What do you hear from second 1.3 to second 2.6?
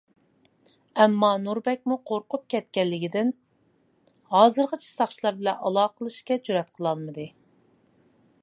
نۇر بەكمۇ قورقۇپ